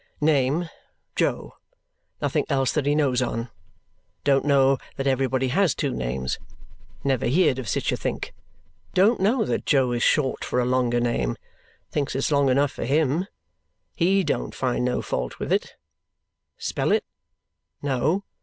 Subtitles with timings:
[0.19, 0.67] Name,
[1.15, 1.53] Jo.
[2.23, 3.51] Nothing else that he knows on.
[4.23, 6.39] Don't know that everybody has two names.
[7.03, 8.33] Never heerd of sich a think.
[8.95, 11.37] Don't know that Jo is short for a longer name.
[11.91, 13.27] Thinks it long enough for HIM.
[13.95, 15.75] HE don't find no fault with it.
[16.57, 17.05] Spell it?
[17.83, 18.23] No.